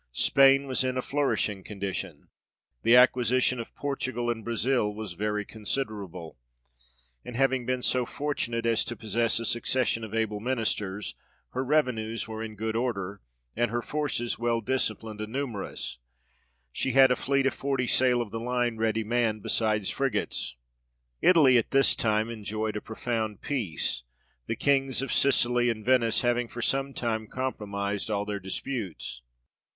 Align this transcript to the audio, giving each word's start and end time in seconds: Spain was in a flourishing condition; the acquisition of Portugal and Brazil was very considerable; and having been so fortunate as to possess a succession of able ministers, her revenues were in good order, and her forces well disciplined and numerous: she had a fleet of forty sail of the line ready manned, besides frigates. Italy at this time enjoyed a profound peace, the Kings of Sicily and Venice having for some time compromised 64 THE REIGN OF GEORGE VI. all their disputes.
Spain 0.13 0.65
was 0.65 0.83
in 0.83 0.97
a 0.97 1.01
flourishing 1.03 1.63
condition; 1.63 2.29
the 2.81 2.95
acquisition 2.95 3.59
of 3.59 3.75
Portugal 3.75 4.31
and 4.31 4.43
Brazil 4.43 4.91
was 4.91 5.13
very 5.13 5.45
considerable; 5.45 6.39
and 7.23 7.35
having 7.35 7.67
been 7.67 7.83
so 7.83 8.03
fortunate 8.07 8.65
as 8.65 8.83
to 8.83 8.95
possess 8.95 9.39
a 9.39 9.45
succession 9.45 10.03
of 10.03 10.15
able 10.15 10.39
ministers, 10.39 11.13
her 11.49 11.63
revenues 11.63 12.27
were 12.27 12.41
in 12.41 12.55
good 12.55 12.75
order, 12.75 13.21
and 13.55 13.69
her 13.69 13.83
forces 13.83 14.39
well 14.39 14.59
disciplined 14.59 15.21
and 15.21 15.31
numerous: 15.31 15.99
she 16.71 16.93
had 16.93 17.11
a 17.11 17.15
fleet 17.15 17.45
of 17.45 17.53
forty 17.53 17.85
sail 17.85 18.23
of 18.23 18.31
the 18.31 18.39
line 18.39 18.77
ready 18.77 19.03
manned, 19.03 19.43
besides 19.43 19.91
frigates. 19.91 20.55
Italy 21.21 21.59
at 21.59 21.69
this 21.69 21.93
time 21.93 22.27
enjoyed 22.31 22.75
a 22.75 22.81
profound 22.81 23.39
peace, 23.41 24.01
the 24.47 24.55
Kings 24.55 25.03
of 25.03 25.13
Sicily 25.13 25.69
and 25.69 25.85
Venice 25.85 26.21
having 26.21 26.47
for 26.47 26.63
some 26.63 26.91
time 26.91 27.27
compromised 27.27 28.05
64 28.07 28.07
THE 28.07 28.07
REIGN 28.07 28.07
OF 28.07 28.07
GEORGE 28.07 28.07
VI. 28.07 28.13
all 28.17 28.25
their 28.25 28.39
disputes. 28.39 29.21